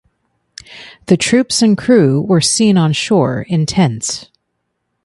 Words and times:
The 1.05 1.15
troops 1.15 1.61
and 1.61 1.77
crew 1.77 2.21
were 2.21 2.41
seen 2.41 2.75
on 2.75 2.91
shore 2.91 3.43
in 3.47 3.67
tents. 3.67 4.31